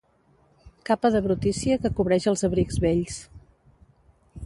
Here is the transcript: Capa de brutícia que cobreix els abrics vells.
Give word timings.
Capa 0.89 1.11
de 1.17 1.21
brutícia 1.27 1.79
que 1.85 1.93
cobreix 2.01 2.27
els 2.33 2.45
abrics 2.51 2.83
vells. 2.87 3.23